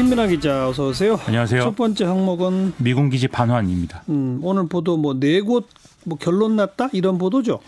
[0.00, 1.20] 김민아 기자 어서 오세요.
[1.26, 1.60] 안녕하세요.
[1.60, 4.02] 첫 번째 항목은 미군 기지 반환입니다.
[4.08, 5.64] 음, 오늘 보도 뭐 네 곳
[6.04, 7.60] 뭐 결론 났다 이런 보도죠.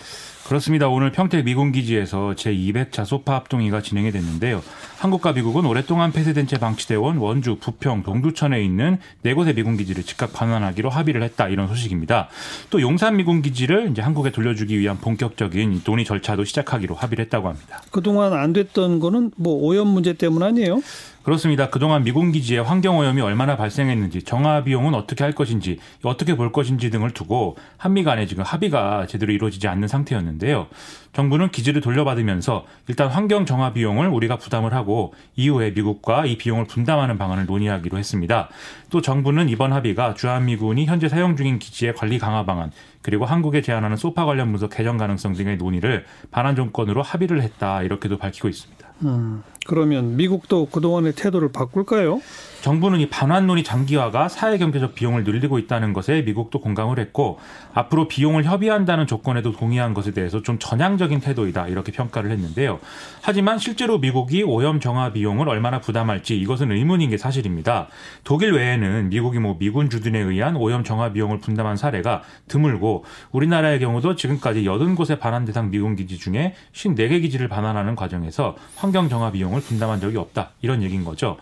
[0.47, 0.89] 그렇습니다.
[0.89, 4.63] 오늘 평택 미군 기지에서 제200차 소파 합동회가 진행이 됐는데요.
[4.99, 10.03] 한국과 미국은 오랫동안 폐쇄된 채 방치돼 온 원주, 부평, 동두천에 있는 네 곳의 미군 기지를
[10.03, 12.29] 즉각 반환하기로 합의를 했다 이런 소식입니다.
[12.71, 17.81] 또 용산 미군 기지를 이제 한국에 돌려주기 위한 본격적인 논의 절차도 시작하기로 합의를 했다고 합니다.
[17.91, 20.83] 그동안 안 됐던 거는 뭐 오염 문제 때문 아니에요?
[21.23, 21.71] 그렇습니다.
[21.71, 26.91] 그동안 미군 기지에 환경 오염이 얼마나 발생했는지, 정화 비용은 어떻게 할 것인지, 어떻게 볼 것인지
[26.91, 30.69] 등을 두고 한미 간에 지금 합의가 제대로 이루어지지 않는 상태였는데 요.
[31.13, 37.19] 정부는 기지를 돌려받으면서 일단 환경 정화 비용을 우리가 부담을 하고 이후에 미국과 이 비용을 분담하는
[37.19, 38.49] 방안을 논의하기로 했습니다.
[38.91, 42.71] 또 정부는 이번 합의가 주한미군이 현재 사용 중인 기지의 관리 강화 방안,
[43.03, 48.17] 그리고 한국에 제안하는 소파 관련 문서 개정 가능성 등의 논의를 반환 정권으로 합의를 했다 이렇게도
[48.17, 48.89] 밝히고 있습니다.
[49.03, 52.21] 음, 그러면 미국도 그동안의 태도를 바꿀까요?
[52.63, 57.41] 정부는 이 반환론이 장기화가 사회 경제적 비용을 늘리고 있다는 것에 미국도 공감을 했고
[57.75, 62.79] 앞으로 비용을 협의한다는 조건에도 동의한 것에 대해서 좀 전향적인 태도이다 이렇게 평가를 했는데요.
[63.21, 67.89] 하지만 실제로 미국이 오염 정화 비용을 얼마나 부담할지 이것은 의문인 게 사실입니다.
[68.23, 74.15] 독일 외에는 미국이 뭐 미군 주둔에 의한 오염 정화 비용을 분담한 사례가 드물고 우리나라의 경우도
[74.15, 79.61] 지금까지 80곳의 반환 대상 미군 기지 중에 54개 기지를 반환하는 과정에서 환경 정화 비용 을
[79.61, 81.37] 분담한 적이 없다 이런 얘기인 거죠.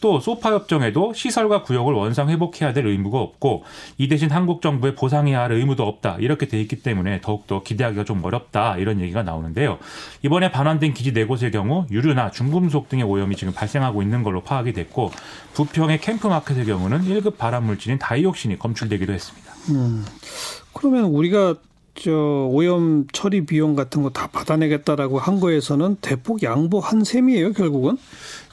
[0.00, 3.64] 또 소파 협정에도 시설과 구역을 원상 회복해야 될 의무가 없고
[3.98, 8.24] 이 대신 한국 정부에 보상해야 할 의무도 없다 이렇게 돼 있기 때문에 더욱더 기대하기가 좀
[8.24, 9.78] 어렵다 이런 얘기가 나오는데요.
[10.22, 14.72] 이번에 반환된 기지 네 곳의 경우 유류나 중금속 등의 오염이 지금 발생하고 있는 걸로 파악이
[14.72, 15.10] 됐고
[15.54, 19.52] 부평의 캠프마켓의 경우는 1급 발암물질인 다이옥신이 검출되기도 했습니다.
[19.70, 20.04] 음,
[20.72, 21.54] 그러면 우리가
[21.98, 22.12] 저
[22.50, 27.98] 오염 처리 비용 같은 거 다 받아내겠다라고 한 거에서는 대폭 양보한 셈이에요 결국은?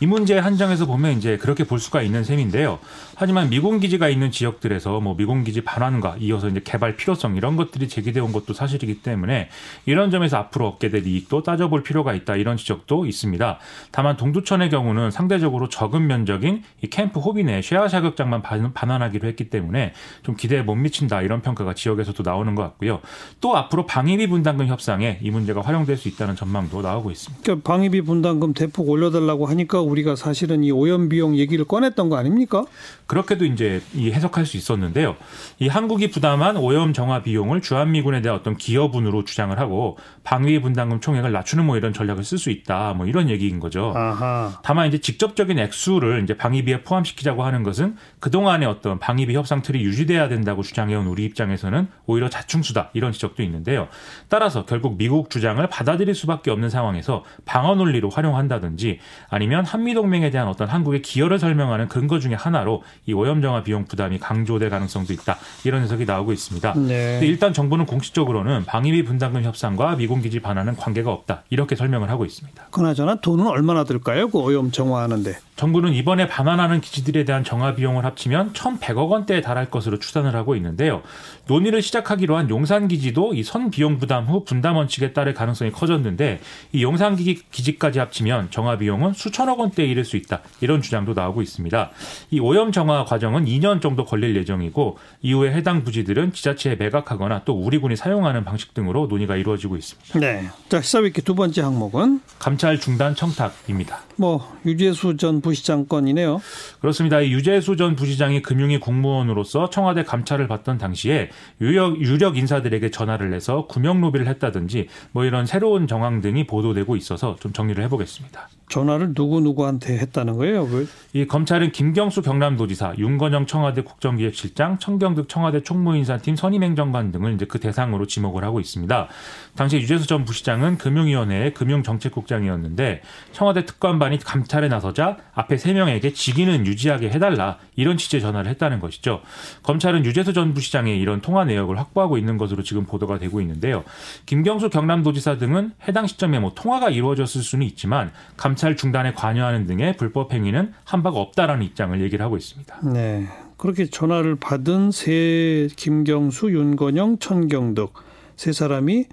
[0.02, 2.80] 이 문제의 한정에서 보면 이제 그렇게 볼 수가 있는 셈인데요.
[3.16, 7.88] 하지만 미군 기지가 있는 지역들에서 뭐 미군 기지 반환과 이어서 이제 개발 필요성 이런 것들이
[7.88, 9.50] 제기되어 온 것도 사실이기 때문에
[9.86, 13.60] 이런 점에서 앞으로 얻게 될 이익도 따져볼 필요가 있다 이런 지적도 있습니다.
[13.92, 18.42] 다만 동두천의 경우는 상대적으로 적은 면적인 이 캠프 호비 내 쉐아 자격장만
[18.74, 23.00] 반환하기로 했기 때문에 좀 기대에 못 미친다 이런 평가가 지역에서도 나오는 것 같고요.
[23.42, 27.44] 또 앞으로 방위비 분담금 협상에 이 문제가 활용될 수 있다는 전망도 나오고 있습니다.
[27.44, 32.66] 그러니까 방위비 분담금 대폭 올려달라고 하니까 우리가 사실은 이 오염 비용 얘기를 꺼냈던 거 아닙니까?
[33.08, 35.16] 그렇게도 이제 이 해석할 수 있었는데요.
[35.60, 41.32] 이 한국이 부담한 오염 정화 비용을 주한미군에 대한 어떤 기여분으로 주장을 하고 방위 분담금 총액을
[41.32, 42.94] 낮추는 뭐 이런 전략을 쓸 수 있다.
[42.94, 43.94] 뭐 이런 얘기인 거죠.
[43.96, 44.60] 아하.
[44.64, 50.30] 다만 이제 직접적인 액수를 이제 방위비에 포함시키자고 하는 것은 그동안의 어떤 방위비 협상 틀이 유지돼야
[50.30, 52.90] 된다고 주장해온 우리 입장에서는 오히려 자충수다.
[52.94, 53.88] 이런 지적도 있는데요.
[54.28, 60.48] 따라서 결국 미국 주장을 받아들일 수밖에 없는 상황에서 방어 논리로 활용한다든지 아니면 한미 동맹에 대한
[60.48, 65.38] 어떤 한국의 기여를 설명하는 근거 중의 하나로 이 오염 정화 비용 부담이 강조될 가능성도 있다.
[65.64, 66.74] 이런 해석이 나오고 있습니다.
[66.74, 67.20] 네.
[67.24, 71.44] 일단 정부는 공식적으로는 방위비 분담금 협상과 미군 기지 반환은 관계가 없다.
[71.50, 72.66] 이렇게 설명을 하고 있습니다.
[72.72, 74.30] 그나저나 돈은 얼마나 들까요?
[74.30, 75.36] 그 오염 정화하는데.
[75.56, 81.04] 정부는 이번에 반환하는 기지들에 대한 정화 비용을 합치면 1,100억 원대에 달할 것으로 추산을 하고 있는데요.
[81.48, 86.40] 논의를 시작하기로 한 용산 기지도 이 선 비용 부담 후 분담 원칙에 따를 가능성이 커졌는데
[86.72, 90.42] 이 용산 기지까지 합치면 정화 비용은 수천억 원대에 이를 수 있다.
[90.60, 91.92] 이런 주장도 나오고 있습니다.
[92.32, 97.96] 이 오염 정화 과정은 2년 정도 걸릴 예정이고 이후에 해당 부지들은 지자체에 매각하거나 또 우리군이
[97.96, 100.20] 사용하는 방식 등으로 논의가 이루어지고 있습니다.
[100.20, 100.50] 네.
[100.70, 104.02] 자, 시사위키 두 번째 항목은 감찰 중단 청탁입니다.
[104.16, 106.42] 뭐 유재수 전 부시장 건이네요.
[106.82, 107.20] 그렇습니다.
[107.20, 111.30] 이 유재수 전 부시장이 금융위 공무원으로서 청와대 감찰을 받던 당시에
[111.62, 117.36] 유력, 유력 인사들에게 전화를 해서 구명 로비를 했다든지 뭐 이런 새로운 정황 등이 보도되고 있어서
[117.42, 118.48] 좀 정리를 해보겠습니다.
[118.74, 120.68] 전화를 누구 누구한테 했다는 거예요?
[120.68, 120.90] 그?
[121.14, 128.08] 이 검찰은 김경수 경남도지사, 윤건영 청와대 국정기획실장, 청경득 청와대 총무인사팀 선임행정관 등을 이제 그 대상으로
[128.08, 129.08] 지목을 하고 있습니다.
[129.56, 137.12] 당시 유재수 전 부시장은 금융위원회의 금융정책국장이었는데 청와대 특검반이 감찰에 나서자 앞에 세 명에게 직위는 유지하게
[137.12, 139.22] 해달라 이런 취지의 전화를 했다는 것이죠.
[139.62, 143.84] 검찰은 유재수 전 부시장의 이런 통화 내역을 확보하고 있는 것으로 지금 보도가 되고 있는데요.
[144.26, 150.34] 김경수 경남도지사 등은 해당 시점에 뭐 통화가 이루어졌을 수는 있지만 감찰 중단에 관여하는 등의 불법
[150.34, 152.80] 행위는 한 바가 없다라는 입장을 얘기를 하고 있습니다.
[152.94, 153.28] 네.
[153.58, 157.94] 그렇게 전화를 받은 세 김경수, 윤건영, 천경덕
[158.36, 159.06] 세 사람이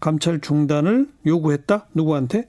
[0.00, 1.86] 감찰 중단을 요구했다?
[1.94, 2.46] 누구한테?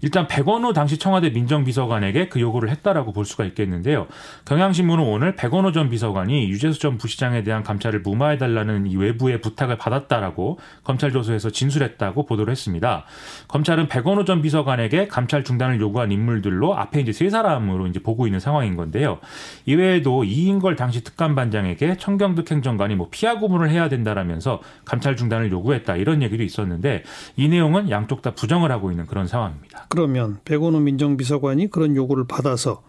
[0.00, 4.06] 일단 백원호 당시 청와대 민정비서관에게 그 요구를 했다라고 볼 수가 있겠는데요.
[4.44, 10.58] 경향신문은 오늘 백원호 전 비서관이 유재수 전 부시장에 대한 감찰을 무마해달라는 이 외부의 부탁을 받았다라고
[10.82, 13.04] 검찰 조서에서 진술했다고 보도를 했습니다.
[13.48, 18.40] 검찰은 백원호 전 비서관에게 감찰 중단을 요구한 인물들로 앞에 이제 세 사람으로 이제 보고 있는
[18.40, 19.18] 상황인 건데요.
[19.66, 26.22] 이외에도 이인걸 당시 특감반장에게 청경득 행정관이 뭐 피하 고문을 해야 된다라면서 감찰 중단을 요구했다 이런
[26.22, 26.93] 얘기도 있었는데
[27.36, 29.86] 이 내용은 양쪽 다 부정을 하고 있는 그런 상황입니다.
[29.88, 32.82] 그러면 백원호 민정비서관이 그런 요구를 받아서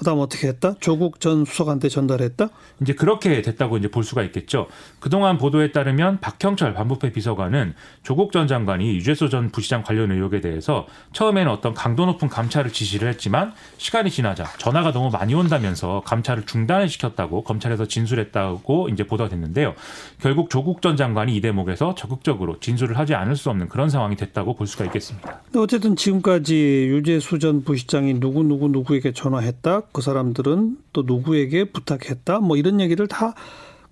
[0.00, 0.76] 그다음 어떻게 했다?
[0.80, 2.48] 조국 전 수석한테 전달했다?
[2.80, 4.66] 이제 그렇게 됐다고 이제 볼 수가 있겠죠.
[4.98, 10.86] 그동안 보도에 따르면 박형철 반부패 비서관은 조국 전 장관이 유재수 전 부시장 관련 의혹에 대해서
[11.12, 16.88] 처음에는 어떤 강도 높은 감찰을 지시를 했지만 시간이 지나자 전화가 너무 많이 온다면서 감찰을 중단을
[16.88, 19.74] 시켰다고 검찰에서 진술했다고 이제 보도가 됐는데요.
[20.22, 24.54] 결국 조국 전 장관이 이 대목에서 적극적으로 진술을 하지 않을 수 없는 그런 상황이 됐다고
[24.54, 25.42] 볼 수가 있겠습니다.
[25.56, 26.54] 어쨌든 지금까지
[26.88, 29.89] 유재수 전 부시장이 누구 누구 누구에게 전화했다.
[29.92, 32.40] 그 사람들은 또 누구에게 부탁했다.
[32.40, 33.34] 뭐 이런 얘기를 다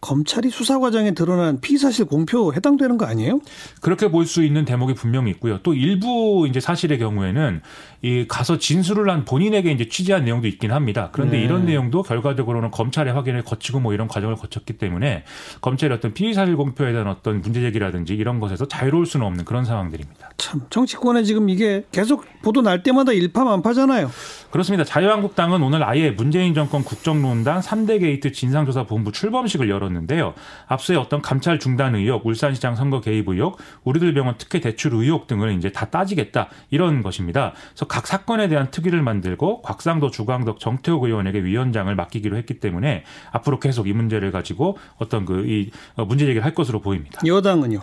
[0.00, 3.41] 검찰이 수사 과정에 드러난 피의사실 공표 해당되는 거 아니에요?
[3.81, 5.59] 그렇게 볼 수 있는 대목이 분명히 있고요.
[5.62, 7.62] 또 일부 이제 사실의 경우에는
[8.03, 11.09] 이 가서 진술을 한 본인에게 이제 취재한 내용도 있긴 합니다.
[11.12, 11.45] 그런데 네.
[11.45, 15.25] 이런 내용도 결과적으로는 검찰의 확인을 거치고 뭐 이런 과정을 거쳤기 때문에
[15.62, 19.65] 검찰이 어떤 피의 사실 공표에 대한 어떤 문제 제기라든지 이런 것에서 자유로울 수는 없는 그런
[19.65, 20.31] 상황들입니다.
[20.37, 24.11] 참 정치권에 지금 이게 계속 보도 날 때마다 일파만파잖아요.
[24.50, 24.85] 그렇습니다.
[24.85, 30.35] 자유한국당은 오늘 아예 문재인 정권 국정농단 3대 게이트 진상조사본부 출범식을 열 었는데요.
[30.67, 35.52] 앞서의 어떤 감찰 중단 의혹, 울산시장 선거 개입 의혹, 우리들 병원 특혜 대출 의혹 등을
[35.55, 37.52] 이제 다 따지겠다 이런 것입니다.
[37.70, 43.58] 그래서 각 사건에 대한 특위를 만들고 곽상도, 주광덕, 정태욱 의원에게 위원장을 맡기기로 했기 때문에 앞으로
[43.58, 47.20] 계속 이 문제를 가지고 어떤 그 이 문제 제기를 할 것으로 보입니다.
[47.26, 47.81] 여당은요?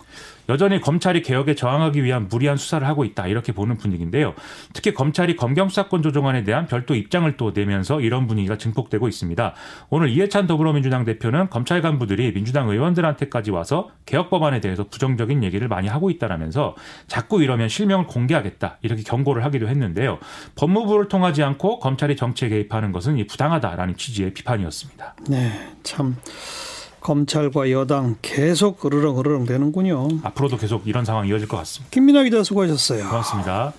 [0.50, 4.33] 여전히 검찰이 개혁에 저항하기 위한 무리한 수사를 하고 있다 이렇게 보는 분위기인데요.
[4.74, 9.53] 특히 검찰이 검경 수사권 조정안에 대한 별도 입장을 또 내면서 이런 분위기가 증폭되고 있습니다.
[9.89, 15.88] 오늘 이해찬 더불어민주당 대표는 검찰 간부들이 민주당 의원들한테까지 와서 개혁 법안에 대해서 부정적인 얘기를 많이
[15.88, 16.75] 하고 있다라면서
[17.07, 20.19] 자꾸 이러면 실명을 공개하겠다 이렇게 경고를 하기도 했는데요.
[20.56, 25.15] 법무부를 통하지 않고 검찰이 정치에 개입하는 것은 부당하다라는 취지의 비판이었습니다.
[25.30, 26.15] 네, 참.
[27.06, 30.07] 검찰과 여당 계속 으르렁 으르렁 되는군요.
[30.24, 31.92] 앞으로도 계속 이런 상황이 이어질 것 같습니다.
[31.92, 33.07] 김민아 기자 수고하셨어요.
[33.07, 33.74] 고맙습니다.